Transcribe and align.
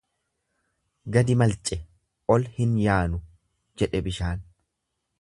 Gadi 1.17 1.35
malce 1.43 1.77
ol 2.39 2.49
hin 2.57 2.75
yaanu 2.87 3.23
jedhe 3.83 4.07
bishaan. 4.09 4.47